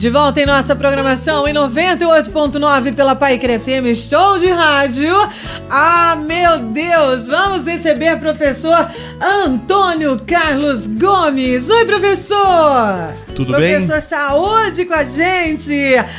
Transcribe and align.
De 0.00 0.08
volta 0.08 0.40
em 0.40 0.46
nossa 0.46 0.74
programação 0.74 1.46
em 1.46 1.52
98.9 1.52 2.94
pela 2.94 3.14
Paique 3.14 3.46
FM 3.46 3.94
Show 3.94 4.38
de 4.38 4.48
Rádio. 4.48 5.12
Ah, 5.68 6.16
meu 6.16 6.58
Deus! 6.72 7.28
Vamos 7.28 7.66
receber 7.66 8.18
professor 8.18 8.90
Antônio 9.20 10.18
Carlos 10.26 10.86
Gomes. 10.86 11.68
Oi, 11.68 11.84
professor! 11.84 13.12
Tudo 13.36 13.48
professor 13.48 13.60
bem? 13.60 13.72
Professor 13.72 14.00
Saúde 14.00 14.86
com 14.86 14.94
a 14.94 15.04
gente. 15.04 15.74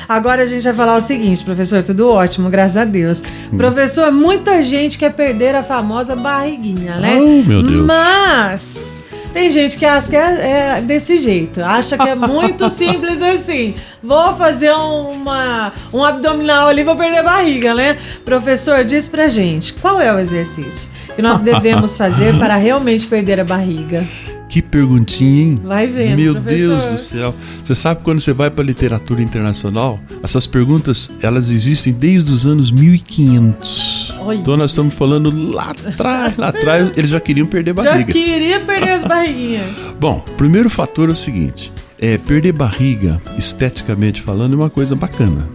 Agora 0.07 0.43
a 0.43 0.45
gente 0.45 0.61
vai 0.61 0.73
falar 0.73 0.95
o 0.95 1.01
seguinte, 1.01 1.43
professor, 1.43 1.81
tudo 1.81 2.07
ótimo, 2.07 2.51
graças 2.51 2.77
a 2.77 2.85
Deus. 2.85 3.23
Hum. 3.51 3.57
Professor, 3.57 4.11
muita 4.11 4.61
gente 4.61 4.99
quer 4.99 5.11
perder 5.11 5.55
a 5.55 5.63
famosa 5.63 6.15
barriguinha, 6.15 6.97
né? 6.97 7.17
Oh, 7.19 7.41
meu 7.43 7.63
Deus. 7.63 7.83
Mas 7.83 9.05
tem 9.33 9.49
gente 9.49 9.77
que 9.77 9.85
acha 9.85 10.09
que 10.09 10.15
é, 10.15 10.77
é 10.77 10.81
desse 10.81 11.19
jeito, 11.19 11.61
acha 11.61 11.97
que 11.97 12.07
é 12.07 12.15
muito 12.15 12.67
simples 12.69 13.21
assim. 13.21 13.75
Vou 14.03 14.35
fazer 14.35 14.71
uma, 14.71 15.71
um 15.93 16.03
abdominal 16.03 16.67
ali, 16.67 16.83
vou 16.83 16.95
perder 16.95 17.19
a 17.19 17.23
barriga, 17.23 17.73
né? 17.73 17.97
Professor, 18.25 18.83
diz 18.83 19.07
pra 19.07 19.27
gente, 19.27 19.73
qual 19.73 20.01
é 20.01 20.13
o 20.13 20.19
exercício 20.19 20.91
que 21.15 21.21
nós 21.21 21.39
devemos 21.41 21.97
fazer 21.97 22.37
para 22.37 22.55
realmente 22.55 23.07
perder 23.07 23.39
a 23.39 23.43
barriga? 23.43 24.05
Que 24.51 24.61
perguntinha, 24.61 25.43
hein? 25.43 25.59
Vai 25.63 25.87
vendo, 25.87 26.17
Meu 26.17 26.33
professor. 26.33 26.77
Deus 26.77 26.91
do 26.91 26.99
céu. 26.99 27.35
Você 27.63 27.73
sabe 27.73 28.01
quando 28.03 28.19
você 28.19 28.33
vai 28.33 28.51
para 28.51 28.65
literatura 28.65 29.21
internacional, 29.21 29.97
essas 30.21 30.45
perguntas, 30.45 31.09
elas 31.21 31.49
existem 31.49 31.93
desde 31.93 32.33
os 32.33 32.45
anos 32.45 32.69
1500. 32.69 34.00
Oi. 34.21 34.37
Então 34.37 34.55
nós 34.55 34.71
estamos 34.71 34.93
falando 34.93 35.31
lá 35.51 35.71
atrás, 35.71 36.37
lá 36.37 36.49
atrás, 36.49 36.91
eles 36.95 37.09
já 37.09 37.19
queriam 37.19 37.47
perder 37.47 37.75
Já 37.75 37.83
barriga. 37.83 38.13
queria 38.13 38.59
perder 38.59 38.91
as 38.91 39.03
barriguinhas. 39.03 39.65
Bom, 39.99 40.23
primeiro 40.37 40.69
fator 40.69 41.09
é 41.09 41.11
o 41.11 41.15
seguinte: 41.15 41.71
é, 41.99 42.17
perder 42.17 42.51
barriga, 42.51 43.21
esteticamente 43.37 44.21
falando, 44.21 44.53
é 44.53 44.55
uma 44.55 44.69
coisa 44.69 44.95
bacana. 44.95 45.47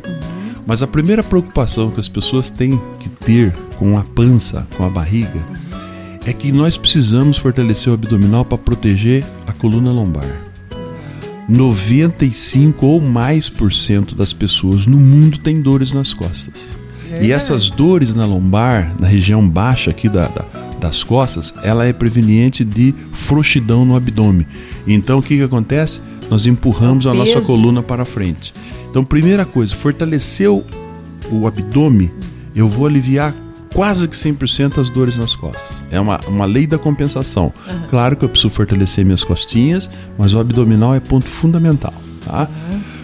Mas 0.66 0.82
a 0.82 0.86
primeira 0.86 1.22
preocupação 1.22 1.90
que 1.90 2.00
as 2.00 2.08
pessoas 2.08 2.50
têm 2.50 2.80
que 2.98 3.08
ter 3.08 3.52
com 3.76 3.96
a 3.96 4.02
pança, 4.02 4.66
com 4.76 4.84
a 4.84 4.90
barriga, 4.90 5.40
é 6.26 6.32
que 6.32 6.50
nós 6.50 6.76
precisamos 6.76 7.38
fortalecer 7.38 7.88
o 7.90 7.94
abdominal 7.94 8.44
para 8.44 8.58
proteger 8.58 9.24
a 9.46 9.52
coluna 9.52 9.92
lombar. 9.92 10.26
95 11.48 12.84
ou 12.84 13.00
mais 13.00 13.48
por 13.48 13.72
cento 13.72 14.16
das 14.16 14.32
pessoas 14.32 14.86
no 14.86 14.96
mundo 14.96 15.38
tem 15.38 15.62
dores 15.62 15.92
nas 15.92 16.12
costas. 16.12 16.76
E 17.20 17.32
essas 17.32 17.70
dores 17.70 18.14
na 18.14 18.24
lombar, 18.24 18.94
na 18.98 19.06
região 19.06 19.48
baixa 19.48 19.90
aqui 19.90 20.08
da, 20.08 20.28
da, 20.28 20.44
das 20.80 21.02
costas, 21.02 21.54
ela 21.62 21.84
é 21.84 21.92
preveniente 21.92 22.64
de 22.64 22.94
frouxidão 23.12 23.84
no 23.84 23.96
abdômen. 23.96 24.46
Então 24.86 25.18
o 25.18 25.22
que, 25.22 25.36
que 25.36 25.42
acontece? 25.42 26.00
Nós 26.30 26.46
empurramos 26.46 27.06
O 27.06 27.10
a 27.10 27.14
nossa 27.14 27.40
coluna 27.40 27.82
para 27.82 28.04
frente. 28.04 28.52
Então, 28.90 29.04
primeira 29.04 29.44
coisa, 29.44 29.74
fortalecer 29.74 30.50
o, 30.50 30.64
abdômen, 31.46 32.10
eu 32.54 32.68
vou 32.68 32.86
aliviar 32.86 33.34
quase 33.74 34.08
que 34.08 34.16
100% 34.16 34.78
as 34.78 34.88
dores 34.88 35.18
nas 35.18 35.36
costas. 35.36 35.76
É 35.90 36.00
uma, 36.00 36.18
uma 36.26 36.46
lei 36.46 36.66
da 36.66 36.78
compensação. 36.78 37.52
Claro 37.90 38.16
que 38.16 38.24
eu 38.24 38.28
preciso 38.28 38.48
fortalecer 38.48 39.04
minhas 39.04 39.22
costinhas, 39.22 39.90
mas 40.16 40.34
o 40.34 40.38
abdominal 40.38 40.94
é 40.94 41.00
ponto 41.00 41.26
fundamental, 41.26 41.92
tá? 42.24 42.48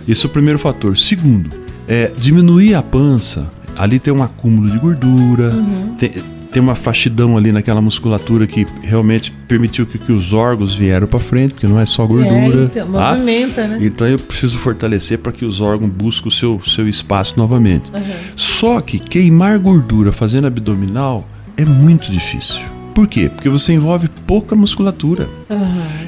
Esse 0.09 0.25
é 0.25 0.29
o 0.29 0.33
primeiro 0.33 0.59
fator. 0.59 0.97
Segundo, 0.97 1.51
é 1.87 2.11
diminuir 2.17 2.75
a 2.75 2.83
pança. 2.83 3.51
Ali 3.77 3.99
tem 3.99 4.13
um 4.13 4.23
acúmulo 4.23 4.71
de 4.71 4.79
gordura, 4.79 5.53
tem, 5.99 6.13
tem 6.53 6.63
uma 6.63 6.75
fastidão 6.75 7.37
ali 7.37 7.51
naquela 7.51 7.81
musculatura 7.81 8.47
que 8.47 8.67
realmente 8.83 9.33
permitiu 9.49 9.87
que, 9.87 9.99
que 9.99 10.13
os 10.13 10.33
órgãos 10.33 10.75
vieram 10.75 11.07
para 11.07 11.19
frente, 11.19 11.55
porque 11.55 11.67
não 11.67 11.81
é 11.81 11.87
só 11.87 12.07
gordura. 12.07 12.63
É, 12.63 12.65
então, 12.65 12.93
tá? 12.93 13.13
movimenta, 13.13 13.67
né? 13.67 13.79
Então 13.81 14.07
eu 14.07 14.19
preciso 14.19 14.59
fortalecer 14.59 15.19
para 15.19 15.33
que 15.33 15.45
os 15.45 15.61
órgãos 15.61 15.91
busquem 15.91 16.29
o 16.29 16.31
seu, 16.31 16.61
seu 16.67 16.87
espaço 16.89 17.39
novamente. 17.39 17.91
Só 18.37 18.81
que 18.81 18.99
queimar 18.99 19.59
gordura 19.59 20.13
fazendo 20.13 20.47
abdominal 20.47 21.27
é 21.57 21.65
muito 21.65 22.11
difícil. 22.11 22.61
Por 22.95 23.07
quê? 23.07 23.29
Porque 23.29 23.49
você 23.49 23.73
envolve 23.73 24.09
pouca 24.27 24.55
musculatura. 24.55 25.29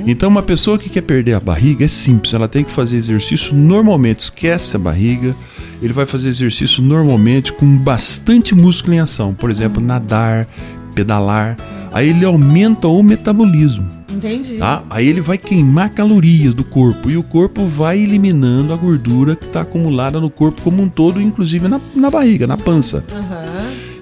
Então 0.07 0.29
uma 0.29 0.43
pessoa 0.43 0.79
que 0.79 0.91
quer 0.91 1.03
perder 1.03 1.35
a 1.35 1.41
barriga 1.41 1.85
é 1.85 1.89
simples, 1.89 2.35
ela 2.35 2.47
tem 2.47 2.63
que 2.63 2.71
fazer 2.71 2.97
exercício 2.97 3.55
normalmente, 3.55 4.21
esquece 4.21 4.77
a 4.77 4.79
barriga, 4.79 5.35
ele 5.83 5.93
vai 5.93 6.07
fazer 6.07 6.29
exercício 6.29 6.83
normalmente 6.83 7.53
com 7.53 7.67
bastante 7.79 8.55
músculo 8.55 8.95
em 8.95 9.01
ação, 9.01 9.35
por 9.35 9.51
exemplo, 9.51 9.83
nadar, 9.83 10.47
pedalar. 10.95 11.57
Aí 11.93 12.11
ele 12.11 12.25
aumenta 12.25 12.89
o 12.89 13.03
metabolismo. 13.03 13.89
Entendi. 14.13 14.59
Tá? 14.59 14.83
Aí 14.91 15.09
ele 15.09 15.21
vai 15.21 15.39
queimar 15.39 15.91
calorias 15.91 16.55
do 16.55 16.65
corpo 16.65 17.11
e 17.11 17.17
o 17.17 17.23
corpo 17.23 17.67
vai 17.67 17.99
eliminando 17.99 18.73
a 18.73 18.77
gordura 18.77 19.37
que 19.37 19.45
está 19.45 19.61
acumulada 19.63 20.21
no 20.21 20.31
corpo 20.31 20.61
como 20.63 20.83
um 20.83 20.89
todo, 20.89 21.21
inclusive 21.21 21.69
na, 21.69 21.81
na 21.95 22.11
barriga, 22.11 22.47
na 22.47 22.57
pança. 22.57 23.05
Aham. 23.13 23.44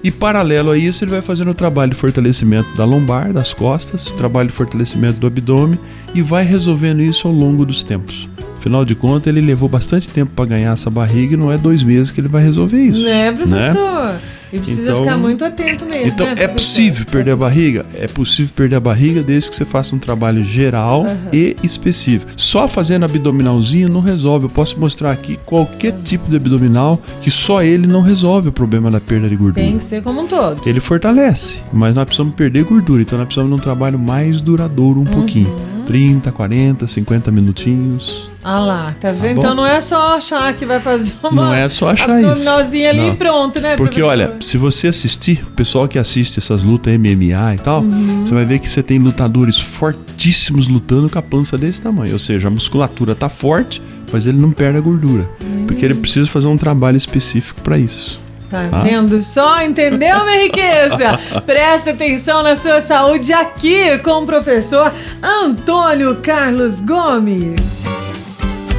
E 0.03 0.11
paralelo 0.11 0.71
a 0.71 0.77
isso, 0.77 1.03
ele 1.03 1.11
vai 1.11 1.21
fazendo 1.21 1.51
o 1.51 1.55
trabalho 1.55 1.91
de 1.91 1.97
fortalecimento 1.97 2.75
da 2.75 2.83
lombar, 2.83 3.31
das 3.31 3.53
costas, 3.53 4.07
o 4.07 4.13
trabalho 4.17 4.49
de 4.49 4.55
fortalecimento 4.55 5.17
do 5.17 5.27
abdômen 5.27 5.79
e 6.13 6.21
vai 6.21 6.43
resolvendo 6.43 7.01
isso 7.01 7.25
ao 7.25 7.33
longo 7.33 7.65
dos 7.65 7.83
tempos. 7.85 8.27
Afinal 8.63 8.85
de 8.85 8.95
contas, 8.95 9.27
ele 9.27 9.41
levou 9.41 9.67
bastante 9.67 10.07
tempo 10.07 10.31
para 10.33 10.45
ganhar 10.45 10.71
essa 10.71 10.89
barriga 10.89 11.33
e 11.33 11.37
não 11.37 11.51
é 11.51 11.57
dois 11.57 11.83
meses 11.83 12.11
que 12.11 12.21
ele 12.21 12.29
vai 12.29 12.41
resolver 12.41 12.81
isso. 12.81 13.03
Né, 13.03 13.29
professor? 13.33 14.15
E 14.53 14.57
precisa 14.59 14.91
Então- 14.91 15.03
ficar 15.03 15.17
muito 15.17 15.43
atento 15.43 15.85
mesmo. 15.85 16.07
Então, 16.07 16.25
né, 16.27 16.35
é 16.37 16.47
possível 16.47 17.05
perder 17.07 17.31
É 17.31 17.33
a 17.33 17.35
barriga? 17.35 17.85
É 17.93 18.07
possível 18.07 18.53
perder 18.55 18.75
a 18.77 18.79
barriga 18.79 19.21
desde 19.21 19.49
que 19.49 19.57
você 19.57 19.65
faça 19.65 19.93
um 19.93 19.99
trabalho 19.99 20.41
geral 20.41 21.05
e 21.33 21.57
específico. 21.61 22.31
Só 22.37 22.65
fazendo 22.65 23.03
abdominalzinho 23.03 23.89
não 23.89 23.99
resolve. 23.99 24.45
Eu 24.45 24.49
posso 24.49 24.79
mostrar 24.79 25.11
aqui 25.11 25.37
qualquer 25.45 25.91
tipo 26.01 26.29
de 26.29 26.37
abdominal 26.37 27.01
que 27.19 27.29
só 27.29 27.61
ele 27.61 27.85
não 27.85 27.99
resolve 28.01 28.47
o 28.47 28.51
problema 28.53 28.89
da 28.89 29.01
perda 29.01 29.27
de 29.27 29.35
gordura. 29.35 29.61
Tem 29.65 29.77
que 29.77 29.83
ser 29.83 30.01
como 30.01 30.21
um 30.21 30.27
todo. 30.27 30.61
Ele 30.65 30.79
fortalece, 30.79 31.57
mas 31.73 31.93
nós 31.93 32.05
precisamos 32.05 32.33
perder 32.33 32.63
gordura, 32.63 33.01
então 33.01 33.17
nós 33.17 33.25
precisamos 33.25 33.53
de 33.53 33.59
um 33.59 33.61
trabalho 33.61 33.99
mais 33.99 34.39
duradouro 34.39 35.01
um 35.01 35.05
pouquinho. 35.05 35.49
Uhum. 35.49 35.83
30, 35.83 36.31
40, 36.31 36.87
50 36.87 37.29
minutinhos. 37.29 38.31
Ah 38.43 38.59
lá, 38.59 38.95
tá 38.99 39.11
vendo? 39.11 39.35
bom? 39.35 39.39
então 39.41 39.55
não 39.55 39.65
é 39.65 39.79
só 39.79 40.17
achar 40.17 40.53
que 40.53 40.65
vai 40.65 40.79
fazer 40.79 41.13
uma 41.23 41.45
Não 41.45 41.53
é 41.53 41.69
só 41.69 41.89
achar 41.89 42.21
isso. 42.21 42.49
ali 42.49 42.97
Não. 42.97 43.13
e 43.13 43.15
pronto, 43.15 43.59
né, 43.61 43.77
Porque 43.77 44.01
professor? 44.01 44.09
olha, 44.29 44.35
se 44.41 44.57
você 44.57 44.87
assistir, 44.89 45.43
o 45.47 45.51
pessoal 45.51 45.87
que 45.87 45.97
assiste 45.97 46.39
essas 46.39 46.61
lutas 46.61 46.93
MMA 46.93 47.55
e 47.55 47.57
tal, 47.63 47.81
Uhum. 47.81 48.25
você 48.25 48.33
vai 48.33 48.43
ver 48.45 48.59
que 48.59 48.69
você 48.69 48.83
tem 48.83 48.99
lutadores 48.99 49.57
fortíssimos 49.59 50.67
lutando 50.67 51.09
com 51.09 51.17
a 51.19 51.21
pança 51.21 51.57
desse 51.57 51.81
tamanho. 51.81 52.13
Ou 52.13 52.19
seja, 52.19 52.47
a 52.47 52.51
musculatura 52.51 53.15
tá 53.15 53.29
forte, 53.29 53.81
mas 54.11 54.27
ele 54.27 54.37
não 54.37 54.51
perde 54.51 54.77
a 54.77 54.81
gordura. 54.81 55.29
Porque 55.65 55.85
ele 55.85 55.95
precisa 55.95 56.27
fazer 56.27 56.47
um 56.47 56.57
trabalho 56.57 56.97
específico 56.97 57.61
para 57.61 57.77
isso. 57.77 58.19
Tá 58.49 58.67
Tá? 58.67 58.81
vendo 58.81 59.19
só? 59.21 59.63
Entendeu, 59.63 60.23
minha 60.25 60.43
riqueza? 60.43 61.17
Presta 61.45 61.91
atenção 61.91 62.43
na 62.43 62.55
sua 62.55 62.79
saúde 62.81 63.33
aqui 63.33 63.97
com 63.99 64.21
o 64.21 64.25
professor 64.25 64.93
Antônio 65.23 66.17
Carlos 66.17 66.79
Gomes. 66.81 67.82